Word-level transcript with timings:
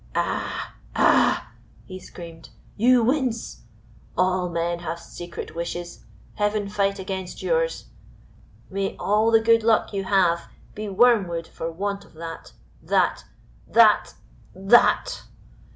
Ah, 0.15 0.77
ah!" 0.95 1.51
he 1.85 1.99
screamed, 1.99 2.49
"you 2.75 3.03
wince. 3.03 3.65
All 4.17 4.49
men 4.49 4.79
have 4.79 4.99
secret 4.99 5.53
wishes 5.53 6.05
Heaven 6.33 6.69
fight 6.69 6.97
against 6.97 7.43
yours. 7.43 7.85
May 8.71 8.97
all 8.97 9.29
the 9.29 9.39
good 9.39 9.61
luck 9.61 9.93
you 9.93 10.05
have 10.05 10.49
be 10.73 10.89
wormwood 10.89 11.45
for 11.45 11.71
want 11.71 12.03
of 12.03 12.15
that 12.15 12.53
that 12.81 13.25
that 13.67 14.15
that. 14.55 15.21